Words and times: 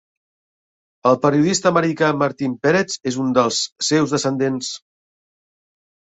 El 1.09 1.17
periodista 1.25 1.67
americà 1.73 2.07
Martin 2.21 2.55
Peretz 2.63 2.95
és 3.11 3.19
un 3.25 3.35
dels 3.35 3.59
seus 3.89 4.15
descendents. 4.17 4.71